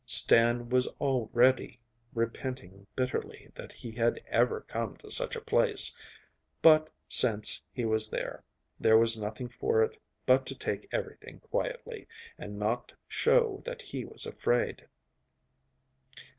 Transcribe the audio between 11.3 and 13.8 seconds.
quietly, and not show